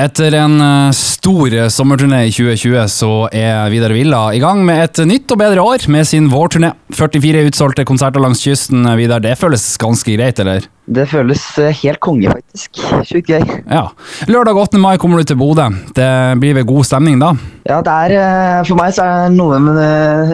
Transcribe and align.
Etter 0.00 0.32
en 0.32 0.60
eh, 0.60 0.92
stor 0.96 1.52
sommerturné 1.68 2.22
i 2.24 2.30
2020 2.32 2.86
så 2.88 3.10
er 3.36 3.68
Vidar 3.68 3.92
Villa 3.92 4.20
i 4.32 4.38
gang 4.40 4.62
med 4.64 4.80
et 4.86 5.00
nytt 5.04 5.34
og 5.34 5.40
bedre 5.42 5.60
år 5.60 5.84
med 5.92 6.08
sin 6.08 6.30
vårturné. 6.32 6.70
44 6.96 7.42
utsolgte 7.50 7.84
konserter 7.84 8.22
langs 8.24 8.40
kysten, 8.40 8.86
Vidar. 8.96 9.20
Det 9.20 9.34
føles 9.36 9.66
ganske 9.82 10.14
greit, 10.16 10.40
eller? 10.40 10.64
Det 10.88 11.04
føles 11.10 11.42
eh, 11.60 11.76
helt 11.82 12.00
konge, 12.00 12.32
faktisk. 12.32 12.80
Sjukt 13.10 13.28
gøy. 13.28 13.44
Ja. 13.68 13.90
Lørdag 14.30 14.62
8. 14.64 14.80
mai 14.80 14.96
kommer 15.02 15.20
du 15.20 15.28
til 15.28 15.38
Bodø. 15.42 15.68
Det 15.94 16.08
blir 16.40 16.56
vel 16.56 16.68
god 16.70 16.88
stemning 16.88 17.20
da? 17.20 17.34
Ja, 17.70 17.78
er 17.86 18.14
eh, 18.16 18.60
For 18.66 18.78
meg 18.78 18.94
så 18.96 19.04
er 19.04 19.28
det 19.28 19.36
noe 19.36 19.60
med, 19.62 19.78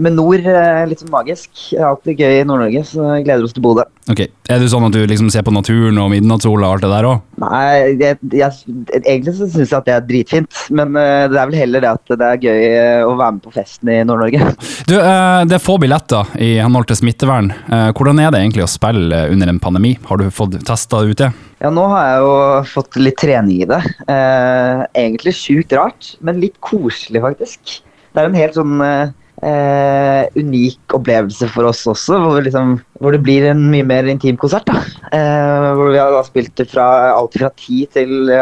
med 0.00 0.16
nord 0.16 0.46
litt 0.88 1.02
sånn 1.02 1.12
magisk. 1.12 1.50
Er 1.76 1.90
alltid 1.90 2.22
gøy 2.22 2.38
i 2.38 2.46
Nord-Norge, 2.48 2.84
så 2.88 3.04
jeg 3.18 3.26
gleder 3.26 3.44
oss 3.44 3.56
til 3.56 3.64
Bodø. 3.64 3.84
Ok, 4.08 4.22
Er 4.48 4.62
det 4.62 4.70
sånn 4.72 4.86
at 4.86 4.94
du 4.94 5.02
liksom 5.04 5.28
ser 5.32 5.44
på 5.44 5.52
naturen 5.52 5.98
og 6.00 6.08
midnattssola 6.14 6.70
og 6.70 6.78
alt 6.78 6.86
det 6.86 6.92
der 6.94 7.08
òg? 7.10 7.18
Nei, 7.42 7.64
jeg, 8.00 8.16
jeg, 8.32 8.76
egentlig 9.02 9.34
så 9.36 9.48
syns 9.50 9.74
jeg 9.74 9.76
at 9.76 9.88
det 9.90 9.96
er 9.98 10.06
dritfint. 10.08 10.62
Men 10.72 10.96
det 10.96 11.36
er 11.36 11.50
vel 11.50 11.58
heller 11.60 11.84
det 11.84 11.90
at 11.92 12.14
det 12.14 12.30
er 12.30 12.46
gøy 12.48 12.64
å 13.04 13.12
være 13.12 13.36
med 13.36 13.44
på 13.44 13.52
festen 13.58 13.92
i 13.92 14.00
Nord-Norge. 14.08 14.54
Du, 14.88 14.94
Det 14.96 15.52
er 15.52 15.60
få 15.60 15.76
billetter 15.82 16.30
i 16.40 16.54
henhold 16.62 16.88
til 16.88 16.96
smittevern. 17.02 17.50
Hvordan 17.68 18.22
er 18.22 18.32
det 18.32 18.40
egentlig 18.40 18.64
å 18.64 18.70
spille 18.70 19.26
under 19.34 19.52
en 19.52 19.60
pandemi? 19.60 19.98
Har 20.08 20.22
du 20.22 20.30
fått 20.32 20.56
testa 20.64 21.02
ut 21.04 21.18
det? 21.20 21.28
Ja, 21.58 21.70
nå 21.74 21.84
har 21.90 22.04
jeg 22.06 22.18
jo 22.22 22.34
fått 22.70 22.98
litt 23.00 23.18
trening 23.18 23.62
i 23.64 23.68
det. 23.68 23.80
Eh, 24.06 24.82
egentlig 25.02 25.34
sjukt 25.34 25.74
rart, 25.74 26.12
men 26.22 26.38
litt 26.42 26.58
koselig, 26.62 27.22
faktisk. 27.24 27.80
Det 28.14 28.22
er 28.22 28.28
en 28.28 28.38
helt 28.38 28.54
sånn 28.54 28.76
eh, 28.84 30.28
unik 30.38 30.94
opplevelse 31.00 31.48
for 31.50 31.66
oss 31.66 31.82
også, 31.90 32.20
hvor, 32.22 32.38
liksom, 32.46 32.76
hvor, 33.02 33.14
det 33.14 33.24
blir 33.26 33.48
en 33.50 33.64
mye 33.72 33.86
mer 33.86 34.06
intim 34.10 34.38
konsert. 34.38 34.70
da. 34.70 34.84
Eh, 35.10 35.66
hvor 35.74 35.90
vi 35.90 35.98
har 35.98 36.14
da 36.14 36.22
spilt 36.26 36.62
fra 36.70 36.86
alt 37.16 37.34
fra 37.34 37.50
10 37.50 37.90
til 37.96 38.32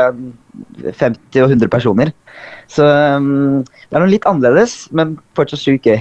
50 0.92 1.40
og 1.40 1.56
100 1.56 1.72
personer. 1.72 2.12
Så 2.68 2.84
um, 2.84 3.62
det 3.62 3.94
er 3.94 4.02
noe 4.02 4.10
litt 4.10 4.26
annerledes, 4.28 4.86
men 4.96 5.16
fortsatt 5.38 5.62
sjukt 5.62 5.86
gøy. 5.88 6.00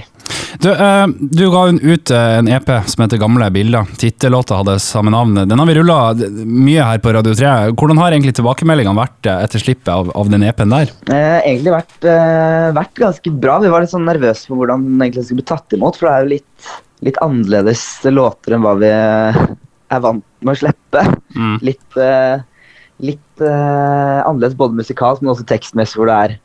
Du, 0.62 0.68
uh, 0.70 1.06
du 1.08 1.44
ga 1.50 1.62
ut 1.70 2.10
en 2.10 2.48
EP 2.48 2.70
som 2.86 3.02
heter 3.04 3.20
Gamle 3.20 3.48
bilder. 3.54 3.88
Tittellåta 3.98 4.60
hadde 4.60 4.78
samme 4.82 5.12
navn. 5.12 5.34
Den 5.48 5.58
har 5.58 5.68
vi 5.68 5.76
rulla 5.78 5.98
mye 6.44 6.86
her 6.86 7.02
på 7.02 7.12
Radio 7.16 7.34
3. 7.36 7.52
Hvordan 7.74 8.00
har 8.00 8.14
egentlig 8.14 8.36
tilbakemeldingene 8.38 8.98
vært 8.98 9.30
etter 9.32 9.62
slippet 9.62 9.92
av, 9.92 10.10
av 10.16 10.30
den 10.32 10.46
EP-en 10.46 10.74
der? 10.74 10.92
Eh, 11.10 11.38
egentlig 11.42 11.74
vært, 11.74 11.98
eh, 12.08 12.70
vært, 12.76 12.94
ganske 13.00 13.34
bra. 13.44 13.58
Vi 13.62 13.72
var 13.72 13.84
litt 13.84 13.94
sånn 13.94 14.08
nervøse 14.08 14.48
for 14.48 14.60
hvordan 14.60 14.86
den 14.86 15.06
egentlig 15.06 15.26
skulle 15.26 15.42
bli 15.42 15.50
tatt 15.52 15.78
imot. 15.78 15.98
For 15.98 16.08
det 16.08 16.14
er 16.14 16.24
jo 16.24 16.32
litt, 16.36 16.72
litt 17.10 17.22
annerledes 17.26 17.84
låter 18.08 18.56
enn 18.56 18.66
hva 18.66 18.76
vi 18.80 18.92
er 18.92 20.02
vant 20.08 20.24
med 20.40 20.54
å 20.54 20.58
slippe. 20.62 21.04
Mm. 21.36 21.56
Litt, 21.66 22.00
litt 23.10 23.46
annerledes 23.46 24.58
både 24.58 24.78
musikalt, 24.78 25.22
men 25.22 25.34
også 25.34 25.48
tekstmessig, 25.50 26.00
hvor 26.00 26.10
det 26.10 26.18
er 26.24 26.38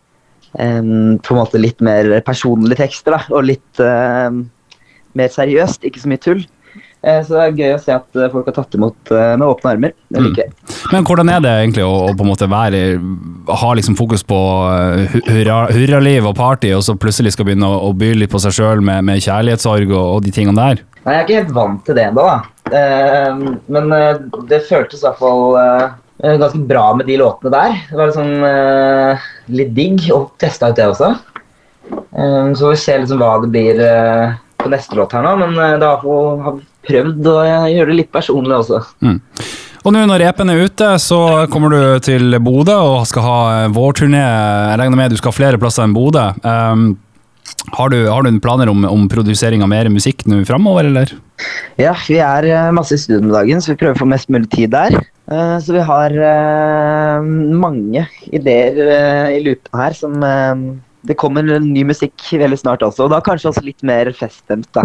um, 0.60 1.20
på 1.22 1.36
en 1.36 1.42
måte 1.42 1.62
litt 1.62 1.84
mer 1.84 2.10
personlige 2.26 2.84
tekster. 2.84 3.18
Da, 3.18 3.22
og 3.34 3.48
litt 3.50 3.84
uh, 3.84 4.32
mer 5.18 5.32
seriøst, 5.32 5.86
ikke 5.88 6.04
så 6.04 6.12
mye 6.12 6.24
tull. 6.24 6.44
Uh, 7.02 7.20
så 7.26 7.34
det 7.34 7.42
er 7.44 7.58
gøy 7.58 7.74
å 7.76 7.82
se 7.82 7.96
at 7.96 8.20
folk 8.34 8.50
har 8.50 8.56
tatt 8.60 8.78
imot 8.78 9.14
med 9.14 9.46
åpne 9.48 9.74
armer. 9.76 9.96
Det 10.14 10.24
liker 10.28 10.44
jeg. 10.46 10.54
Mm. 10.54 10.78
Men 10.92 11.08
hvordan 11.10 11.34
er 11.34 11.44
det 11.46 11.56
egentlig 11.64 11.88
å, 11.88 11.92
å 12.10 12.14
på 12.14 12.26
en 12.26 12.32
måte 12.32 12.52
være, 12.52 12.84
ha 13.62 13.74
liksom 13.80 13.98
fokus 14.00 14.24
på 14.28 14.40
hurra, 15.32 15.64
hurraliv 15.74 16.30
og 16.30 16.38
party, 16.38 16.74
og 16.78 16.86
så 16.86 16.98
plutselig 17.00 17.36
skal 17.36 17.50
begynne 17.50 17.68
å, 17.68 17.82
å 17.90 17.92
by 17.98 18.14
litt 18.22 18.34
på 18.34 18.42
seg 18.44 18.56
sjøl 18.60 18.86
med, 18.86 19.06
med, 19.08 19.24
kjærlighetssorg 19.24 19.92
og, 19.92 20.06
og, 20.18 20.24
de 20.26 20.36
tingene 20.36 20.60
der? 20.60 20.86
Nei, 21.02 21.16
Jeg 21.16 21.20
er 21.20 21.26
ikke 21.26 21.40
helt 21.40 21.56
vant 21.58 21.86
til 21.88 21.98
det 21.98 22.04
ennå, 22.12 22.28
da. 22.28 22.40
men 23.74 23.88
det 24.52 24.60
føltes 24.68 25.02
i 25.02 25.08
hvert 25.08 25.18
fall 25.18 25.58
Eh, 25.58 25.90
ganske 26.22 26.60
bra 26.70 26.94
med 26.98 27.08
de 27.10 27.18
låtene 27.18 27.52
der. 27.54 27.78
Det 27.90 27.98
var 27.98 28.12
liksom 28.12 28.44
uh, 28.46 29.30
litt 29.50 29.74
digg 29.78 30.08
å 30.14 30.24
teste 30.42 30.70
ut 30.70 30.78
det 30.78 30.88
også. 30.92 31.16
Um, 32.12 32.54
så 32.56 32.72
vi 32.72 32.80
ser 32.80 33.02
liksom 33.02 33.22
hva 33.22 33.34
det 33.42 33.50
blir 33.54 33.82
uh, 33.82 34.38
på 34.62 34.70
neste 34.72 34.98
låt 35.00 35.16
her 35.16 35.26
nå, 35.26 35.34
men 35.42 35.58
uh, 35.58 35.80
da 35.82 35.96
har 35.98 36.56
vi 36.56 36.62
prøvd 36.88 37.30
å 37.30 37.38
gjøre 37.72 37.90
det 37.92 38.00
litt 38.04 38.14
personlig 38.14 38.60
også. 38.62 38.82
Mm. 39.06 39.20
Og 39.82 39.96
nå 39.96 40.02
når 40.06 40.22
repen 40.28 40.52
er 40.54 40.66
ute, 40.68 40.88
så 41.02 41.20
kommer 41.50 41.74
du 41.74 42.04
til 42.06 42.38
Bodø 42.44 42.76
og 42.86 43.08
skal 43.10 43.26
ha 43.26 43.38
vårturné. 43.74 44.22
Jeg 44.22 44.82
regner 44.82 45.00
med 45.00 45.14
du 45.14 45.18
skal 45.18 45.34
ha 45.34 45.40
flere 45.40 45.62
plasser 45.62 45.88
enn 45.88 45.96
Bodø. 45.98 46.28
Um, 46.46 46.92
har 47.74 47.90
du, 47.90 47.98
har 48.10 48.22
du 48.26 48.38
planer 48.42 48.70
om, 48.70 48.86
om 48.86 49.08
produsering 49.10 49.64
av 49.66 49.72
mer 49.72 49.90
musikk 49.90 50.22
nå 50.30 50.44
framover, 50.46 50.86
eller? 50.90 51.16
Ja, 51.82 51.96
vi 52.06 52.20
er 52.22 52.70
masse 52.76 52.94
i 52.94 53.02
studio 53.02 53.24
om 53.26 53.34
dagen, 53.34 53.62
så 53.62 53.74
vi 53.74 53.80
prøver 53.82 53.98
å 53.98 54.04
få 54.04 54.10
mest 54.10 54.30
mulig 54.34 54.52
tid 54.54 54.74
der. 54.76 55.02
Eh, 55.32 55.58
så 55.64 55.74
vi 55.74 55.84
har 55.88 56.16
eh, 56.28 57.28
mange 57.64 58.06
ideer 58.36 58.80
eh, 58.84 59.28
i 59.38 59.44
loopen 59.46 59.80
her 59.80 59.96
som 59.96 60.18
Det 61.08 61.16
kommer 61.18 61.48
ny 61.64 61.86
musikk 61.88 62.28
veldig 62.38 62.60
snart 62.60 62.84
også, 62.86 63.08
og 63.08 63.14
da 63.14 63.22
kanskje 63.26 63.50
også 63.50 63.64
litt 63.66 63.82
mer 63.88 64.12
feststemt, 64.14 64.68
da. 64.76 64.84